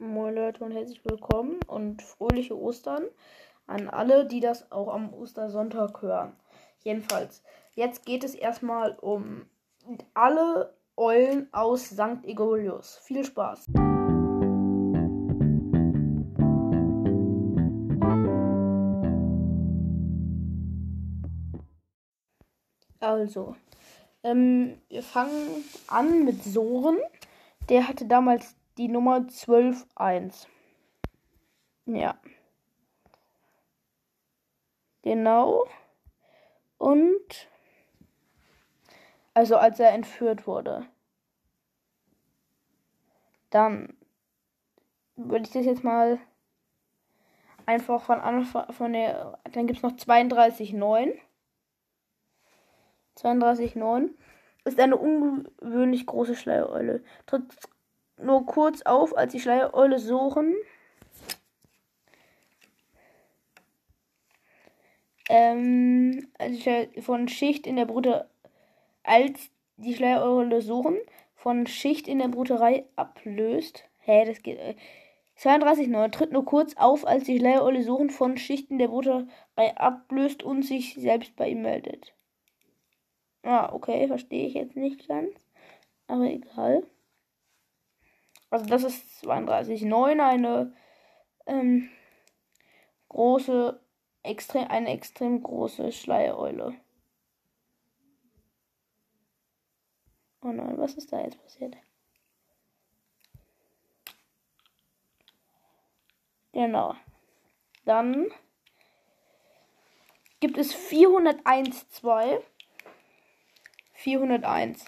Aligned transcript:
Moin 0.00 0.32
Leute 0.32 0.62
und 0.62 0.70
herzlich 0.70 1.04
willkommen 1.04 1.58
und 1.66 2.02
fröhliche 2.02 2.56
Ostern 2.56 3.02
an 3.66 3.88
alle, 3.88 4.26
die 4.26 4.38
das 4.38 4.70
auch 4.70 4.94
am 4.94 5.12
Ostersonntag 5.12 6.02
hören. 6.02 6.36
Jedenfalls, 6.84 7.42
jetzt 7.74 8.06
geht 8.06 8.22
es 8.22 8.36
erstmal 8.36 8.92
um 9.00 9.46
alle 10.14 10.72
Eulen 10.96 11.52
aus 11.52 11.86
St. 11.86 12.24
Egolius. 12.24 12.98
Viel 12.98 13.24
Spaß! 13.24 13.66
Also, 23.00 23.56
ähm, 24.22 24.78
wir 24.88 25.02
fangen 25.02 25.64
an 25.88 26.24
mit 26.24 26.44
Soren. 26.44 26.98
Der 27.68 27.88
hatte 27.88 28.06
damals 28.06 28.57
die 28.78 28.88
Nummer 28.88 29.18
12.1. 29.18 30.46
Ja. 31.86 32.18
Genau. 35.02 35.66
Und 36.78 37.48
also 39.34 39.56
als 39.56 39.80
er 39.80 39.92
entführt 39.92 40.46
wurde. 40.46 40.86
Dann 43.50 43.96
würde 45.16 45.44
ich 45.44 45.50
das 45.50 45.64
jetzt 45.64 45.84
mal 45.84 46.18
einfach 47.66 48.02
von 48.02 48.20
Anfang 48.20 48.72
von 48.72 48.92
der. 48.92 49.38
Dann 49.52 49.66
gibt 49.66 49.78
es 49.78 49.82
noch 49.82 49.92
32,9. 49.92 51.18
32,9 53.16 54.10
ist 54.64 54.78
eine 54.78 54.96
ungewöhnlich 54.96 56.06
große 56.06 56.36
Schleiereule. 56.36 57.02
Tritt 57.26 57.44
nur 58.20 58.46
kurz 58.46 58.82
auf, 58.82 59.16
als 59.16 59.32
die 59.32 59.40
Schleiereule 59.40 59.98
suchen. 59.98 60.54
Ähm, 65.28 66.28
also 66.38 66.86
von 67.00 67.28
Schicht 67.28 67.66
in 67.66 67.76
der 67.76 67.84
Brute, 67.84 68.28
als 69.02 69.50
die 69.76 69.94
Schleiereule 69.94 70.62
suchen, 70.62 70.98
von 71.34 71.66
Schicht 71.66 72.08
in 72.08 72.18
der 72.18 72.28
Bruterei 72.28 72.86
ablöst. 72.96 73.84
Hä, 73.98 74.24
das 74.24 74.42
geht. 74.42 74.58
Äh, 74.58 74.74
32,9 75.38 76.10
tritt 76.10 76.32
nur 76.32 76.44
kurz 76.44 76.74
auf, 76.76 77.06
als 77.06 77.24
die 77.24 77.38
Schleiereule 77.38 77.82
suchen, 77.84 78.10
von 78.10 78.36
Schichten 78.36 78.78
der 78.78 78.88
Bruterei 78.88 79.28
ablöst 79.76 80.42
und 80.42 80.62
sich 80.62 80.94
selbst 80.94 81.36
bei 81.36 81.50
ihm 81.50 81.62
meldet. 81.62 82.12
Ah, 83.44 83.72
okay, 83.72 84.08
verstehe 84.08 84.46
ich 84.46 84.54
jetzt 84.54 84.76
nicht 84.76 85.06
ganz. 85.06 85.30
Aber 86.08 86.24
egal. 86.24 86.82
Also 88.50 88.66
das 88.66 88.82
ist 88.84 89.24
32,9, 89.24 90.20
eine 90.20 90.74
ähm, 91.46 91.90
große, 93.08 93.80
extrem, 94.22 94.68
eine 94.68 94.90
extrem 94.90 95.42
große 95.42 95.92
Schleiereule. 95.92 96.74
Oh 100.40 100.52
nein, 100.52 100.78
was 100.78 100.94
ist 100.94 101.12
da 101.12 101.20
jetzt 101.20 101.42
passiert? 101.42 101.76
Genau. 106.52 106.94
Dann 107.84 108.30
gibt 110.40 110.58
es 110.58 110.74
401,2. 110.74 112.42
401 113.92 114.84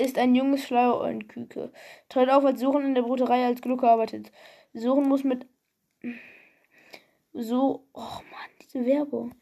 ist 0.00 0.18
ein 0.18 0.34
junges 0.34 0.64
Schleiereule-Küke. 0.64 1.72
Tritt 2.08 2.30
auf 2.30 2.44
als 2.44 2.60
Suchen 2.60 2.84
in 2.84 2.94
der 2.94 3.02
Bruterei 3.02 3.44
als 3.46 3.62
Glucke 3.62 3.88
arbeitet. 3.88 4.32
Suchen 4.72 5.08
muss 5.08 5.24
mit. 5.24 5.46
So. 7.32 7.86
Oh 7.92 8.00
Mann, 8.00 8.50
diese 8.62 8.84
Werbung. 8.86 9.34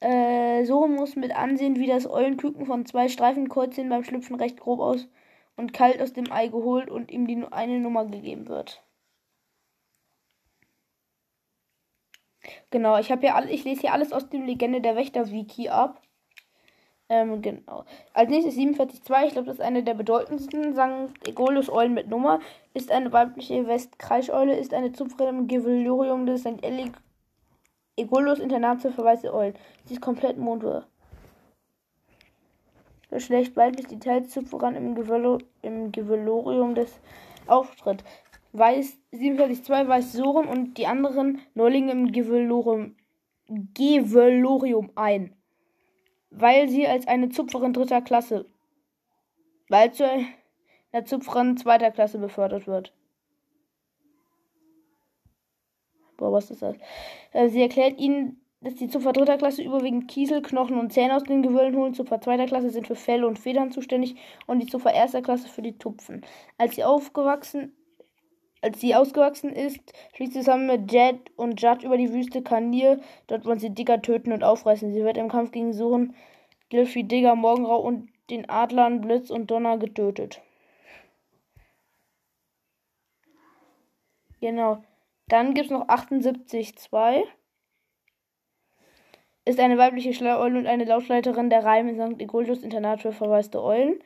Äh, 0.00 0.64
Suchen 0.64 0.94
muss 0.94 1.16
mit 1.16 1.34
ansehen, 1.34 1.76
wie 1.76 1.86
das 1.86 2.08
Eulenküken 2.08 2.66
von 2.66 2.86
zwei 2.86 3.08
Streifenkreuzchen 3.08 3.88
beim 3.88 4.04
Schlüpfen 4.04 4.36
recht 4.36 4.60
grob 4.60 4.80
aus 4.80 5.08
und 5.56 5.72
kalt 5.72 6.00
aus 6.02 6.12
dem 6.12 6.30
Ei 6.30 6.48
geholt 6.48 6.90
und 6.90 7.10
ihm 7.10 7.26
die 7.26 7.44
eine 7.50 7.80
Nummer 7.80 8.04
gegeben 8.06 8.48
wird. 8.48 8.82
Genau, 12.70 12.98
ich 12.98 13.10
habe 13.10 13.22
hier 13.22 13.34
alle, 13.34 13.50
ich 13.50 13.64
lese 13.64 13.82
hier 13.82 13.92
alles 13.92 14.12
aus 14.12 14.28
dem 14.28 14.44
Legende 14.44 14.80
der 14.80 14.96
Wächter 14.96 15.30
Wiki 15.30 15.68
ab. 15.68 16.00
Ähm, 17.08 17.40
genau. 17.40 17.84
Als 18.14 18.30
nächstes 18.30 18.56
47.2, 18.56 19.26
ich 19.26 19.32
glaube, 19.32 19.46
das 19.46 19.56
ist 19.56 19.60
eine 19.60 19.84
der 19.84 19.94
bedeutendsten 19.94 20.74
St. 20.74 21.28
Egolus 21.28 21.70
Eulen 21.70 21.94
mit 21.94 22.08
Nummer, 22.08 22.40
ist 22.74 22.90
eine 22.90 23.12
weibliche 23.12 23.66
Westkreischeule, 23.66 24.56
ist 24.56 24.74
eine 24.74 24.92
Zupferin 24.92 25.28
im 25.28 25.46
Gevellurium 25.46 26.26
des 26.26 26.40
St. 26.40 26.64
Egolus 27.96 28.40
Internat 28.40 28.82
für 28.82 28.90
verwaiste 28.90 29.32
Eulen. 29.32 29.54
Sie 29.84 29.94
ist 29.94 30.02
komplett 30.02 30.36
mondwirr. 30.36 30.84
Geschlecht 33.10 33.56
weiblich, 33.56 33.86
die 33.86 34.00
Teilzupferin 34.00 34.74
im, 34.74 34.94
Gevello, 34.96 35.38
im 35.62 35.92
Gevellurium 35.92 36.74
des 36.74 37.00
Auftritt. 37.46 38.02
Weiß 38.52 38.98
47.2 39.12 39.86
weiß 39.86 40.12
Soren 40.12 40.48
und 40.48 40.76
die 40.76 40.86
anderen 40.86 41.40
Neulinge 41.54 41.92
im 41.92 42.10
Gevellurium, 42.10 42.96
Gevellurium 43.48 44.90
ein 44.96 45.36
weil 46.38 46.68
sie 46.68 46.86
als 46.86 47.06
eine 47.08 47.30
Zupferin 47.30 47.72
dritter 47.72 48.02
Klasse, 48.02 48.46
weil 49.68 49.92
zu 49.92 50.04
einer 50.92 51.04
Zupferin 51.04 51.56
zweiter 51.56 51.90
Klasse 51.90 52.18
befördert 52.18 52.66
wird. 52.66 52.92
Boah, 56.16 56.32
was 56.32 56.50
ist 56.50 56.62
das? 56.62 56.76
Äh, 57.32 57.48
sie 57.48 57.60
erklärt 57.60 57.98
ihnen, 57.98 58.40
dass 58.60 58.74
die 58.74 58.88
Zupfer 58.88 59.12
dritter 59.12 59.36
Klasse 59.36 59.62
überwiegend 59.62 60.08
Kiesel, 60.08 60.42
Knochen 60.42 60.78
und 60.78 60.92
Zähne 60.92 61.16
aus 61.16 61.24
den 61.24 61.42
Gewöllen 61.42 61.76
holen. 61.76 61.94
Zupfer 61.94 62.20
zweiter 62.20 62.46
Klasse 62.46 62.70
sind 62.70 62.86
für 62.86 62.96
Felle 62.96 63.26
und 63.26 63.38
Federn 63.38 63.70
zuständig 63.70 64.16
und 64.46 64.60
die 64.60 64.66
Zupfer 64.66 64.92
erster 64.92 65.22
Klasse 65.22 65.48
für 65.48 65.62
die 65.62 65.76
Tupfen. 65.78 66.22
Als 66.58 66.74
sie 66.74 66.84
aufgewachsen 66.84 67.74
als 68.66 68.80
sie 68.80 68.96
ausgewachsen 68.96 69.52
ist, 69.52 69.92
fliegt 70.12 70.32
sie 70.32 70.40
zusammen 70.40 70.66
mit 70.66 70.90
Jet 70.90 71.30
und 71.36 71.62
Judd 71.62 71.84
über 71.84 71.96
die 71.96 72.12
Wüste 72.12 72.42
Kanir. 72.42 73.00
Dort 73.28 73.44
wollen 73.44 73.60
sie 73.60 73.70
Digger 73.70 74.02
töten 74.02 74.32
und 74.32 74.42
aufreißen. 74.42 74.92
Sie 74.92 75.04
wird 75.04 75.16
im 75.16 75.28
Kampf 75.28 75.52
gegen 75.52 75.72
Suchen, 75.72 76.16
Gilfi, 76.68 77.04
Digger, 77.04 77.36
Morgenrau 77.36 77.78
und 77.78 78.08
den 78.28 78.50
Adlern 78.50 79.02
Blitz 79.02 79.30
und 79.30 79.52
Donner 79.52 79.78
getötet. 79.78 80.42
Genau. 84.40 84.82
Dann 85.28 85.54
gibt 85.54 85.66
es 85.66 85.72
noch 85.72 85.86
78.2. 85.86 87.22
Ist 89.44 89.60
eine 89.60 89.78
weibliche 89.78 90.12
Schleiereule 90.12 90.58
und 90.58 90.66
eine 90.66 90.86
Lautleiterin 90.86 91.50
der 91.50 91.64
Reim 91.64 91.86
in 91.86 92.00
St. 92.00 92.20
Egoldius 92.20 92.64
Internat 92.64 93.02
für 93.02 93.12
verwaiste 93.12 93.62
Eulen. 93.62 94.00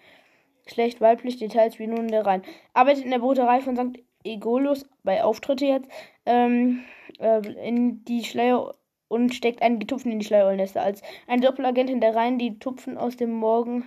Schlecht 0.66 1.00
weiblich, 1.00 1.38
Details 1.38 1.78
wie 1.78 1.86
nun 1.86 2.08
der 2.08 2.26
Rhein. 2.26 2.42
Arbeitet 2.74 3.04
in 3.04 3.10
der 3.10 3.20
Boterei 3.20 3.62
von 3.62 3.74
St. 3.74 4.09
Egolus 4.24 4.86
bei 5.02 5.24
Auftritte 5.24 5.66
jetzt 5.66 5.90
ähm, 6.26 6.82
äh, 7.18 7.40
in 7.66 8.04
die 8.04 8.24
Schleier 8.24 8.74
und 9.08 9.34
steckt 9.34 9.60
einen 9.60 9.80
Tupfen 9.80 10.12
in 10.12 10.20
die 10.20 10.24
Schleierollnester. 10.24 10.82
Als 10.82 11.02
eine 11.26 11.42
Doppelagentin 11.42 12.00
der 12.00 12.14
Reihen 12.14 12.38
die 12.38 12.58
Tupfen 12.58 12.96
aus 12.96 13.16
dem 13.16 13.32
Morgen. 13.32 13.84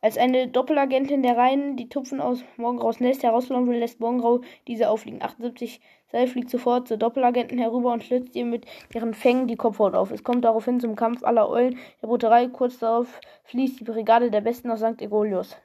Als 0.00 0.16
eine 0.16 0.46
Doppelagentin 0.46 1.22
der 1.22 1.36
Reihen 1.36 1.76
die 1.76 1.88
Tupfen 1.88 2.20
aus 2.20 2.44
Morgengraus 2.56 3.00
Nest 3.00 3.24
will, 3.24 3.78
lässt 3.78 3.98
Morgengrau 3.98 4.42
diese 4.68 4.88
auffliegen. 4.88 5.20
78 5.20 5.80
Seil 6.10 6.28
fliegt 6.28 6.48
sofort 6.48 6.86
zur 6.86 6.96
Doppelagenten 6.96 7.58
herüber 7.58 7.92
und 7.92 8.04
schlitzt 8.04 8.36
ihr 8.36 8.44
mit 8.44 8.64
ihren 8.94 9.12
Fängen 9.12 9.48
die 9.48 9.56
Kopfhaut 9.56 9.94
auf. 9.94 10.12
Es 10.12 10.22
kommt 10.22 10.44
daraufhin 10.44 10.78
zum 10.78 10.94
Kampf 10.94 11.24
aller 11.24 11.48
Eulen 11.48 11.76
der 12.00 12.06
Bruterei. 12.06 12.46
Kurz 12.46 12.78
darauf 12.78 13.20
fließt 13.44 13.80
die 13.80 13.84
Brigade 13.84 14.30
der 14.30 14.40
Besten 14.40 14.70
aus 14.70 14.78
St. 14.78 15.02
Egolius. 15.02 15.56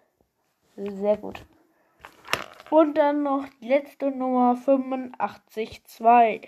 Sehr 0.75 1.17
gut. 1.17 1.45
Und 2.73 2.97
dann 2.97 3.21
noch 3.21 3.47
die 3.61 3.67
letzte 3.67 4.09
Nummer 4.09 4.55
85.2. 4.55 6.47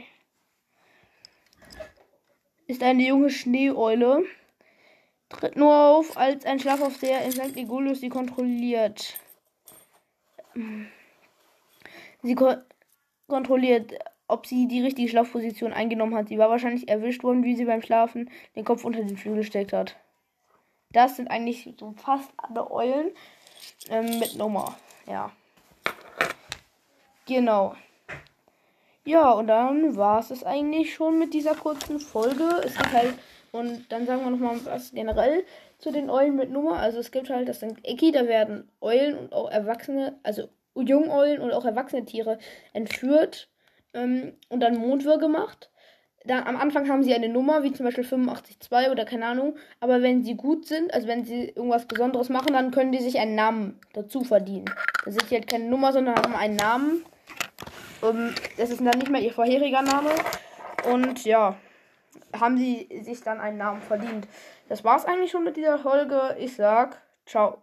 Ist 2.66 2.82
eine 2.82 3.04
junge 3.04 3.30
Schneeeule. 3.30 4.24
Tritt 5.30 5.56
nur 5.56 5.76
auf, 5.76 6.18
als 6.18 6.44
ein 6.48 6.60
Schlafaufseher 6.60 7.24
in 7.26 7.32
St. 7.32 7.56
Egolius 7.56 8.00
sie 8.00 8.10
kontrolliert. 8.10 9.20
Sie 12.24 12.34
ko 12.34 12.56
kontrolliert, 13.28 13.94
ob 14.28 14.48
sie 14.48 14.68
die 14.68 14.82
richtige 14.82 15.10
Schlafposition 15.10 15.74
eingenommen 15.74 16.16
hat. 16.16 16.30
Sie 16.30 16.40
war 16.40 16.50
wahrscheinlich 16.50 16.90
erwischt 16.90 17.24
worden, 17.24 17.44
wie 17.44 17.56
sie 17.56 17.66
beim 17.66 17.84
Schlafen 17.84 18.32
den 18.56 18.66
Kopf 18.66 18.84
unter 18.84 19.04
den 19.04 19.16
Flügel 19.16 19.42
gesteckt 19.42 19.74
hat. 19.74 19.96
Das 20.92 21.18
sind 21.18 21.28
eigentlich 21.28 21.72
so 21.80 21.92
fast 21.92 22.32
alle 22.38 22.72
Eulen 22.72 23.12
ähm, 23.92 24.18
mit 24.18 24.36
Nummer. 24.38 24.76
Ja. 25.06 25.32
Genau. 27.26 27.76
Ja, 29.04 29.32
und 29.32 29.48
dann 29.48 29.96
war 29.96 30.20
es 30.20 30.32
es 30.32 30.44
eigentlich 30.44 30.94
schon 30.94 31.20
mit 31.20 31.34
dieser 31.34 31.56
kurzen 31.56 32.00
Folge. 32.00 32.62
Es 32.64 32.76
gibt 32.76 32.92
halt, 32.92 33.14
und 33.52 33.92
dann 33.92 34.06
sagen 34.06 34.24
wir 34.24 34.32
nochmal 34.32 34.58
was 34.66 34.92
generell 34.92 35.44
zu 35.78 35.92
den 35.92 36.10
Eulen 36.10 36.36
mit 36.36 36.52
Nummer. 36.52 36.80
Also 36.80 37.00
es 37.00 37.12
gibt 37.12 37.30
halt 37.30 37.48
das 37.48 37.58
St. 37.58 37.84
Ecki, 37.84 38.12
da 38.12 38.28
werden 38.28 38.70
Eulen 38.82 39.18
und 39.18 39.34
auch 39.34 39.50
Erwachsene, 39.50 40.20
also 40.24 40.50
Jungeulen 40.76 41.42
und 41.42 41.52
auch 41.52 41.66
erwachsene 41.66 42.06
Tiere 42.06 42.38
entführt 42.74 43.50
ähm, 43.94 44.34
und 44.50 44.60
dann 44.60 44.78
Mondwürge 44.78 45.20
gemacht. 45.20 45.70
Dann 46.26 46.44
am 46.44 46.58
Anfang 46.58 46.90
haben 46.90 47.04
sie 47.04 47.14
eine 47.14 47.30
Nummer, 47.30 47.64
wie 47.64 47.72
zum 47.72 47.86
Beispiel 47.86 48.04
85.2 48.04 48.92
oder 48.92 49.06
keine 49.06 49.28
Ahnung. 49.28 49.58
Aber 49.80 50.02
wenn 50.02 50.24
sie 50.24 50.36
gut 50.36 50.66
sind, 50.66 50.94
also 50.94 51.08
wenn 51.08 51.24
sie 51.24 51.50
irgendwas 51.50 51.86
Besonderes 51.86 52.30
machen, 52.30 52.54
dann 52.54 52.72
können 52.72 52.92
die 52.92 53.02
sich 53.02 53.20
einen 53.20 53.36
Namen 53.36 53.80
dazu 53.94 54.24
verdienen. 54.24 54.66
Das 55.06 55.16
ist 55.16 55.32
halt 55.32 55.48
keine 55.48 55.66
Nummer, 55.66 55.94
sondern 55.94 56.16
haben 56.16 56.36
einen 56.36 56.56
Namen. 56.56 57.06
Um, 58.02 58.34
das 58.58 58.70
ist 58.70 58.80
dann 58.80 59.00
nicht 59.00 59.10
mehr 59.10 59.22
ihr 59.22 59.34
vorheriger 59.34 59.82
Name. 59.82 60.12
Und 60.92 61.24
ja, 61.26 61.56
haben 62.40 62.58
sie 62.58 62.88
sich 63.04 63.22
dann 63.22 63.40
einen 63.40 63.58
Namen 63.58 63.82
verdient. 63.82 64.28
Das 64.70 64.84
war's 64.84 65.06
eigentlich 65.06 65.32
schon 65.32 65.44
mit 65.44 65.58
dieser 65.58 65.78
Folge. 65.80 66.36
Ich 66.40 66.56
sag, 66.56 67.02
ciao. 67.26 67.54